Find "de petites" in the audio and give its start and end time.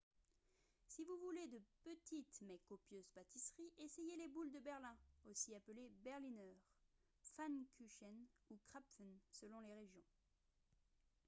1.45-2.39